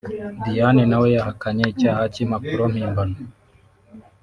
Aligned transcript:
Diane 0.43 0.83
nawe 0.89 1.07
yahakanye 1.15 1.63
icyaha 1.73 2.03
cy’impapuro 2.13 2.63
mpimbamo 2.73 3.17